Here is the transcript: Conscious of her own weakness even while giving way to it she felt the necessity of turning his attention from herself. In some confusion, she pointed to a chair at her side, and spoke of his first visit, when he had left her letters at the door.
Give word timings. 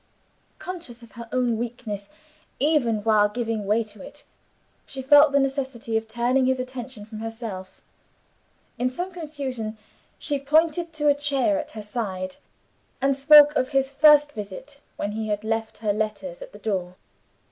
Conscious 0.57 1.03
of 1.03 1.11
her 1.11 1.29
own 1.31 1.59
weakness 1.59 2.09
even 2.59 3.03
while 3.03 3.29
giving 3.29 3.67
way 3.67 3.83
to 3.83 4.01
it 4.01 4.25
she 4.87 4.99
felt 4.99 5.31
the 5.31 5.39
necessity 5.39 5.95
of 5.95 6.07
turning 6.07 6.47
his 6.47 6.59
attention 6.59 7.05
from 7.05 7.19
herself. 7.19 7.83
In 8.79 8.89
some 8.89 9.11
confusion, 9.13 9.77
she 10.17 10.39
pointed 10.39 10.91
to 10.93 11.07
a 11.07 11.13
chair 11.13 11.59
at 11.59 11.69
her 11.77 11.83
side, 11.83 12.37
and 12.99 13.15
spoke 13.15 13.55
of 13.55 13.67
his 13.69 13.91
first 13.93 14.31
visit, 14.31 14.81
when 14.95 15.11
he 15.11 15.27
had 15.27 15.43
left 15.43 15.77
her 15.85 15.93
letters 15.93 16.41
at 16.41 16.51
the 16.51 16.57
door. 16.57 16.95